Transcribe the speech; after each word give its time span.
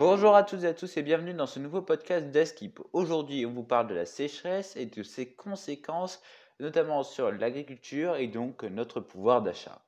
Bonjour 0.00 0.34
à 0.34 0.44
toutes 0.44 0.64
et 0.64 0.68
à 0.68 0.72
tous 0.72 0.96
et 0.96 1.02
bienvenue 1.02 1.34
dans 1.34 1.46
ce 1.46 1.58
nouveau 1.58 1.82
podcast 1.82 2.30
d'Eskip. 2.30 2.80
Aujourd'hui, 2.94 3.44
on 3.44 3.52
vous 3.52 3.62
parle 3.62 3.86
de 3.86 3.94
la 3.94 4.06
sécheresse 4.06 4.74
et 4.74 4.86
de 4.86 5.02
ses 5.02 5.30
conséquences, 5.30 6.22
notamment 6.58 7.02
sur 7.02 7.30
l'agriculture 7.30 8.16
et 8.16 8.26
donc 8.26 8.62
notre 8.62 9.00
pouvoir 9.00 9.42
d'achat. 9.42 9.82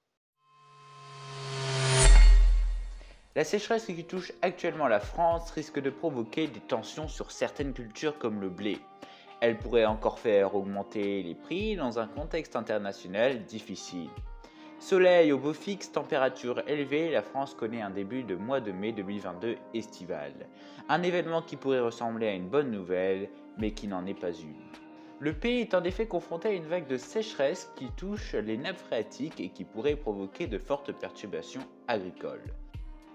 La 3.34 3.44
sécheresse 3.44 3.86
qui 3.86 4.04
touche 4.04 4.34
actuellement 4.42 4.86
la 4.86 5.00
France 5.00 5.50
risque 5.52 5.80
de 5.80 5.88
provoquer 5.88 6.46
des 6.46 6.60
tensions 6.60 7.08
sur 7.08 7.30
certaines 7.30 7.72
cultures 7.72 8.18
comme 8.18 8.42
le 8.42 8.50
blé. 8.50 8.80
Elle 9.40 9.56
pourrait 9.56 9.86
encore 9.86 10.18
faire 10.18 10.54
augmenter 10.54 11.22
les 11.22 11.34
prix 11.34 11.74
dans 11.74 11.98
un 11.98 12.06
contexte 12.06 12.54
international 12.54 13.46
difficile. 13.46 14.10
Soleil 14.82 15.30
au 15.30 15.38
beau 15.38 15.52
fixe, 15.52 15.92
température 15.92 16.60
élevée, 16.66 17.12
la 17.12 17.22
France 17.22 17.54
connaît 17.54 17.82
un 17.82 17.90
début 17.90 18.24
de 18.24 18.34
mois 18.34 18.58
de 18.60 18.72
mai 18.72 18.90
2022 18.90 19.56
estival. 19.74 20.32
Un 20.88 21.04
événement 21.04 21.40
qui 21.40 21.54
pourrait 21.54 21.78
ressembler 21.78 22.26
à 22.26 22.34
une 22.34 22.48
bonne 22.48 22.72
nouvelle, 22.72 23.28
mais 23.58 23.70
qui 23.70 23.86
n'en 23.86 24.04
est 24.06 24.20
pas 24.20 24.32
une. 24.32 24.56
Le 25.20 25.34
pays 25.34 25.60
est 25.60 25.74
en 25.74 25.84
effet 25.84 26.06
confronté 26.06 26.48
à 26.48 26.52
une 26.52 26.66
vague 26.66 26.88
de 26.88 26.96
sécheresse 26.96 27.70
qui 27.76 27.92
touche 27.92 28.34
les 28.34 28.56
nappes 28.56 28.76
phréatiques 28.76 29.38
et 29.38 29.50
qui 29.50 29.62
pourrait 29.62 29.94
provoquer 29.94 30.48
de 30.48 30.58
fortes 30.58 30.90
perturbations 30.90 31.62
agricoles. 31.86 32.52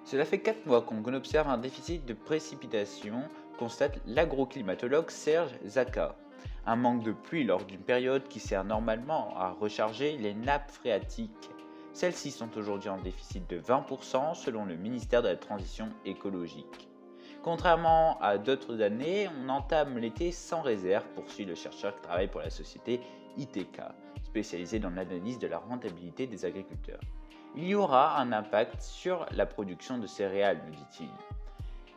Cela 0.06 0.24
fait 0.24 0.40
4 0.40 0.68
mois 0.68 0.84
qu'on 0.84 1.14
observe 1.14 1.50
un 1.50 1.58
déficit 1.58 2.06
de 2.06 2.14
précipitation, 2.14 3.24
constate 3.60 4.00
l'agroclimatologue 4.06 5.10
Serge 5.10 5.52
Zaka. 5.66 6.16
Un 6.66 6.78
manque 6.78 7.04
de 7.04 7.12
pluie 7.12 7.44
lors 7.44 7.66
d'une 7.66 7.82
période 7.82 8.26
qui 8.30 8.40
sert 8.40 8.64
normalement 8.64 9.36
à 9.38 9.52
recharger 9.52 10.18
les 10.18 10.34
nappes 10.34 10.72
phréatiques 10.72 11.52
celles-ci 11.98 12.30
sont 12.30 12.56
aujourd'hui 12.60 12.90
en 12.90 13.00
déficit 13.00 13.50
de 13.50 13.60
20% 13.60 14.36
selon 14.36 14.66
le 14.66 14.76
ministère 14.76 15.24
de 15.24 15.30
la 15.30 15.36
Transition 15.36 15.90
écologique. 16.06 16.88
Contrairement 17.42 18.20
à 18.22 18.38
d'autres 18.38 18.82
années, 18.82 19.28
on 19.42 19.50
entame 19.50 19.98
l'été 19.98 20.32
sans 20.32 20.62
réserve, 20.62 21.08
poursuit 21.16 21.46
le 21.46 21.56
chercheur 21.56 21.96
qui 21.96 22.02
travaille 22.02 22.28
pour 22.28 22.42
la 22.42 22.52
société 22.52 23.02
ITK, 23.38 23.82
spécialisée 24.22 24.78
dans 24.78 24.92
l'analyse 24.92 25.40
de 25.40 25.48
la 25.48 25.58
rentabilité 25.58 26.28
des 26.28 26.46
agriculteurs. 26.46 27.02
Il 27.56 27.68
y 27.68 27.74
aura 27.74 28.20
un 28.20 28.32
impact 28.32 28.80
sur 28.80 29.26
la 29.32 29.48
production 29.48 29.98
de 29.98 30.06
céréales, 30.06 30.62
nous 30.68 30.76
dit-il. 30.76 31.37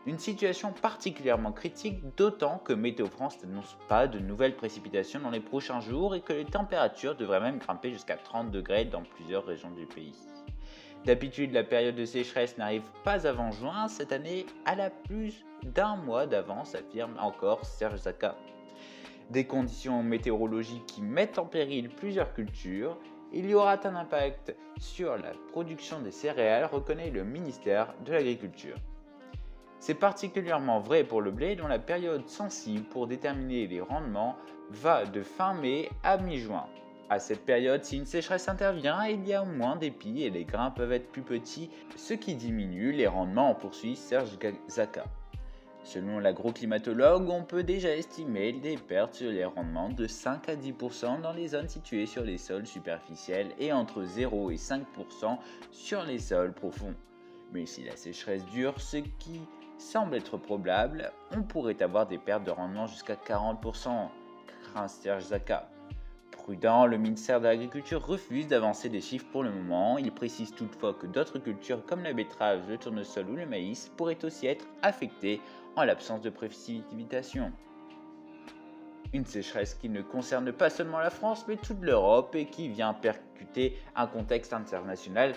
Une 0.07 0.19
situation 0.19 0.73
particulièrement 0.73 1.53
critique, 1.53 2.17
d'autant 2.17 2.57
que 2.57 2.73
Météo 2.73 3.05
France 3.07 3.43
n'annonce 3.43 3.77
pas 3.87 4.07
de 4.07 4.19
nouvelles 4.19 4.57
précipitations 4.57 5.21
dans 5.21 5.29
les 5.29 5.41
prochains 5.41 5.81
jours 5.81 6.15
et 6.15 6.23
que 6.23 6.33
les 6.33 6.47
températures 6.47 7.15
devraient 7.15 7.41
même 7.41 7.59
grimper 7.59 7.93
jusqu'à 7.93 8.17
30 8.17 8.51
degrés 8.51 8.87
dans 8.87 9.03
plusieurs 9.03 9.45
régions 9.45 9.71
du 9.71 9.85
pays. 9.85 10.15
D'habitude, 11.05 11.53
la 11.53 11.65
période 11.65 11.97
de 11.97 12.07
sécheresse 12.07 12.57
n'arrive 12.57 12.91
pas 13.05 13.27
avant 13.27 13.51
juin, 13.51 13.89
cette 13.89 14.13
année, 14.13 14.47
à 14.65 14.75
la 14.75 14.89
plus 14.89 15.45
d'un 15.65 15.97
mois 15.97 16.27
d'avance, 16.27 16.75
affirme 16.75 17.19
encore 17.21 17.67
Serge 17.67 18.01
Zaka. 18.01 18.37
Des 19.29 19.47
conditions 19.47 20.03
météorologiques 20.03 20.87
qui 20.87 21.03
mettent 21.03 21.39
en 21.39 21.45
péril 21.45 21.91
plusieurs 21.91 22.33
cultures, 22.33 22.97
il 23.35 23.49
y 23.51 23.55
aura 23.55 23.79
un 23.87 23.97
impact 23.97 24.57
sur 24.79 25.19
la 25.19 25.33
production 25.53 26.01
des 26.01 26.11
céréales, 26.11 26.65
reconnaît 26.65 27.11
le 27.11 27.23
ministère 27.23 27.93
de 28.07 28.13
l'Agriculture. 28.13 28.77
C'est 29.81 29.95
particulièrement 29.95 30.79
vrai 30.79 31.05
pour 31.05 31.23
le 31.23 31.31
blé 31.31 31.57
dont 31.57 31.67
la 31.67 31.79
période 31.79 32.29
sensible 32.29 32.85
pour 32.85 33.07
déterminer 33.07 33.67
les 33.67 33.81
rendements 33.81 34.37
va 34.69 35.07
de 35.07 35.23
fin 35.23 35.55
mai 35.55 35.89
à 36.03 36.19
mi-juin. 36.19 36.67
À 37.09 37.19
cette 37.19 37.47
période, 37.47 37.83
si 37.83 37.97
une 37.97 38.05
sécheresse 38.05 38.49
intervient, 38.49 39.07
il 39.07 39.27
y 39.27 39.33
a 39.33 39.43
moins 39.43 39.77
d'épis 39.77 40.23
et 40.23 40.31
les 40.31 40.45
grains 40.45 40.71
peuvent 40.71 40.93
être 40.93 41.11
plus 41.11 41.23
petits, 41.23 41.71
ce 41.97 42.13
qui 42.13 42.35
diminue 42.35 42.93
les 42.93 43.07
rendements, 43.07 43.51
en 43.51 43.55
poursuit 43.55 43.97
Serge 43.97 44.39
Zaka. 44.69 45.05
Selon 45.83 46.19
l'agro-climatologue, 46.19 47.31
on 47.31 47.43
peut 47.43 47.65
déjà 47.65 47.97
estimer 47.97 48.53
des 48.53 48.77
pertes 48.77 49.15
sur 49.15 49.31
les 49.31 49.47
rendements 49.47 49.89
de 49.89 50.07
5 50.07 50.47
à 50.51 50.57
10% 50.57 51.23
dans 51.23 51.33
les 51.33 51.49
zones 51.49 51.71
situées 51.71 52.05
sur 52.05 52.23
les 52.23 52.37
sols 52.37 52.67
superficiels 52.67 53.49
et 53.59 53.73
entre 53.73 54.05
0 54.05 54.51
et 54.51 54.57
5% 54.57 55.39
sur 55.73 56.03
les 56.05 56.19
sols 56.19 56.53
profonds. 56.53 56.95
Mais 57.53 57.65
si 57.65 57.83
la 57.83 57.97
sécheresse 57.97 58.45
dure, 58.45 58.79
ce 58.79 58.99
qui 58.99 59.41
semble 59.81 60.15
être 60.15 60.37
probable, 60.37 61.11
on 61.33 61.43
pourrait 61.43 61.83
avoir 61.83 62.07
des 62.07 62.19
pertes 62.19 62.45
de 62.45 62.51
rendement 62.51 62.87
jusqu'à 62.87 63.15
40%, 63.15 64.09
craint 64.63 64.89
Serge 64.89 65.25
Zaka. 65.25 65.69
Prudent, 66.31 66.87
le 66.87 66.99
ministère 66.99 67.41
de 67.41 67.47
l'Agriculture 67.47 68.05
refuse 68.07 68.47
d'avancer 68.47 68.89
des 68.89 69.01
chiffres 69.01 69.27
pour 69.33 69.43
le 69.43 69.51
moment. 69.51 69.99
Il 69.99 70.13
précise 70.13 70.55
toutefois 70.55 70.95
que 70.95 71.07
d'autres 71.07 71.39
cultures 71.39 71.85
comme 71.87 72.03
la 72.03 72.13
betterave, 72.13 72.61
le 72.69 72.77
tournesol 72.77 73.29
ou 73.31 73.37
le 73.37 73.47
maïs 73.47 73.91
pourraient 73.97 74.25
aussi 74.25 74.47
être 74.47 74.67
affectées 74.83 75.41
en 75.77 75.85
l'absence 75.85 76.21
de 76.21 76.31
précipitation. 76.31 77.53
Une 79.13 79.25
sécheresse 79.25 79.75
qui 79.75 79.89
ne 79.89 80.03
concerne 80.03 80.53
pas 80.53 80.71
seulement 80.71 81.01
la 81.01 81.11
France 81.11 81.45
mais 81.49 81.57
toute 81.57 81.83
l'Europe 81.83 82.35
et 82.35 82.47
qui 82.47 82.69
vient 82.69 82.95
percuter 82.95 83.77
un 83.97 84.07
contexte 84.07 84.53
international 84.53 85.35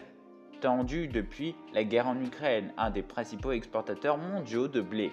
depuis 0.63 1.55
la 1.73 1.83
guerre 1.83 2.07
en 2.07 2.19
Ukraine, 2.21 2.71
un 2.77 2.89
des 2.89 3.01
principaux 3.01 3.51
exportateurs 3.51 4.17
mondiaux 4.17 4.69
de 4.69 4.79
blé. 4.79 5.11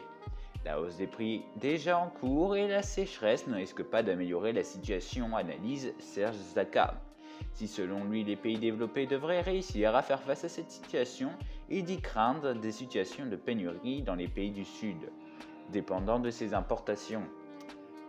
La 0.65 0.81
hausse 0.81 0.97
des 0.97 1.09
prix 1.09 1.43
déjà 1.56 1.99
en 1.99 2.09
cours 2.09 2.55
et 2.55 2.69
la 2.69 2.83
sécheresse 2.83 3.49
ne 3.49 3.56
risquent 3.56 3.83
pas 3.83 4.05
d'améliorer 4.05 4.53
la 4.53 4.62
situation, 4.62 5.34
analyse 5.37 5.93
Serge 5.99 6.37
Zaka. 6.37 7.00
Si 7.55 7.66
selon 7.66 8.05
lui 8.05 8.22
les 8.22 8.37
pays 8.37 8.59
développés 8.59 9.06
devraient 9.06 9.41
réussir 9.41 9.97
à 9.97 10.03
faire 10.03 10.22
face 10.22 10.44
à 10.44 10.49
cette 10.49 10.71
situation, 10.71 11.31
il 11.69 11.84
dit 11.84 12.00
craindre 12.00 12.55
des 12.55 12.72
situations 12.72 13.27
de 13.27 13.34
pénurie 13.34 14.03
dans 14.03 14.15
les 14.15 14.28
pays 14.28 14.53
du 14.53 14.65
Sud, 14.65 15.10
dépendant 15.72 16.21
de 16.21 16.31
ses 16.31 16.55
importations. 16.55 17.25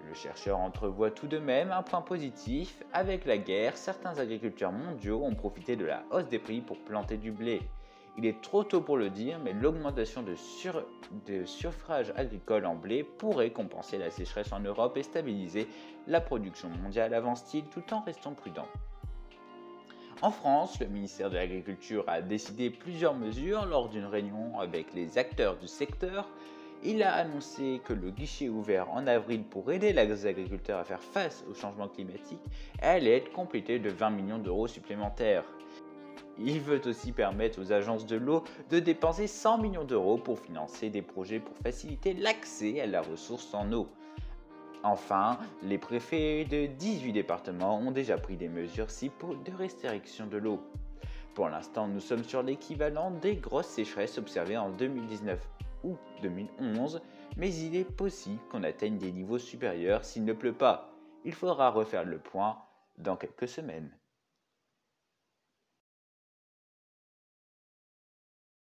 Le 0.07 0.13
chercheur 0.13 0.59
entrevoit 0.59 1.11
tout 1.11 1.27
de 1.27 1.37
même 1.37 1.71
un 1.71 1.83
point 1.83 2.01
positif. 2.01 2.83
Avec 2.93 3.25
la 3.25 3.37
guerre, 3.37 3.77
certains 3.77 4.17
agriculteurs 4.19 4.71
mondiaux 4.71 5.23
ont 5.23 5.35
profité 5.35 5.75
de 5.75 5.85
la 5.85 6.03
hausse 6.11 6.27
des 6.27 6.39
prix 6.39 6.61
pour 6.61 6.77
planter 6.79 7.17
du 7.17 7.31
blé. 7.31 7.61
Il 8.17 8.25
est 8.25 8.41
trop 8.41 8.63
tôt 8.63 8.81
pour 8.81 8.97
le 8.97 9.09
dire, 9.09 9.39
mais 9.43 9.53
l'augmentation 9.53 10.21
de, 10.21 10.35
sur... 10.35 10.83
de 11.27 11.45
surfrage 11.45 12.11
agricole 12.17 12.65
en 12.65 12.75
blé 12.75 13.03
pourrait 13.03 13.51
compenser 13.51 13.97
la 13.97 14.11
sécheresse 14.11 14.51
en 14.51 14.59
Europe 14.59 14.97
et 14.97 15.03
stabiliser 15.03 15.67
la 16.07 16.19
production 16.19 16.69
mondiale, 16.69 17.13
avance-t-il, 17.13 17.63
tout 17.65 17.93
en 17.93 18.01
restant 18.01 18.33
prudent. 18.33 18.67
En 20.21 20.29
France, 20.29 20.79
le 20.79 20.87
ministère 20.87 21.29
de 21.29 21.35
l'Agriculture 21.35 22.03
a 22.07 22.21
décidé 22.21 22.69
plusieurs 22.69 23.15
mesures 23.15 23.65
lors 23.65 23.89
d'une 23.89 24.05
réunion 24.05 24.59
avec 24.59 24.93
les 24.93 25.17
acteurs 25.17 25.57
du 25.57 25.67
secteur 25.67 26.27
il 26.83 27.03
a 27.03 27.13
annoncé 27.13 27.81
que 27.85 27.93
le 27.93 28.09
guichet 28.09 28.49
ouvert 28.49 28.89
en 28.91 29.05
avril 29.07 29.43
pour 29.43 29.71
aider 29.71 29.93
les 29.93 30.25
agriculteurs 30.25 30.79
à 30.79 30.83
faire 30.83 31.01
face 31.01 31.43
au 31.49 31.53
changement 31.53 31.87
climatique 31.87 32.41
allait 32.81 33.17
être 33.17 33.31
complété 33.31 33.79
de 33.79 33.89
20 33.89 34.09
millions 34.09 34.39
d'euros 34.39 34.67
supplémentaires. 34.67 35.43
Il 36.39 36.59
veut 36.59 36.81
aussi 36.87 37.11
permettre 37.11 37.61
aux 37.61 37.71
agences 37.71 38.05
de 38.05 38.15
l'eau 38.15 38.43
de 38.69 38.79
dépenser 38.79 39.27
100 39.27 39.59
millions 39.59 39.83
d'euros 39.83 40.17
pour 40.17 40.39
financer 40.39 40.89
des 40.89 41.01
projets 41.01 41.39
pour 41.39 41.55
faciliter 41.57 42.13
l'accès 42.13 42.81
à 42.81 42.87
la 42.87 43.01
ressource 43.01 43.53
en 43.53 43.71
eau. 43.73 43.87
Enfin, 44.83 45.37
les 45.61 45.77
préfets 45.77 46.45
de 46.45 46.65
18 46.65 47.13
départements 47.13 47.77
ont 47.77 47.91
déjà 47.91 48.17
pris 48.17 48.37
des 48.37 48.49
mesures 48.49 48.89
cibles 48.89 49.13
de 49.45 49.55
restriction 49.55 50.25
de 50.25 50.37
l'eau. 50.37 50.59
Pour 51.35 51.47
l'instant, 51.49 51.87
nous 51.87 51.99
sommes 51.99 52.23
sur 52.23 52.41
l'équivalent 52.41 53.11
des 53.11 53.35
grosses 53.35 53.67
sécheresses 53.67 54.17
observées 54.17 54.57
en 54.57 54.71
2019 54.71 55.39
ou 55.83 55.97
2011, 56.21 57.01
mais 57.37 57.53
il 57.53 57.75
est 57.75 57.89
possible 57.89 58.39
qu'on 58.49 58.63
atteigne 58.63 58.97
des 58.97 59.11
niveaux 59.11 59.39
supérieurs 59.39 60.05
s'il 60.05 60.25
ne 60.25 60.33
pleut 60.33 60.53
pas. 60.53 60.93
Il 61.23 61.33
faudra 61.33 61.69
refaire 61.69 62.05
le 62.05 62.19
point 62.19 62.57
dans 62.97 63.15
quelques 63.15 63.47
semaines. 63.47 63.91